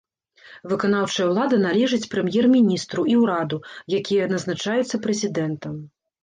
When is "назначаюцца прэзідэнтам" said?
4.33-5.79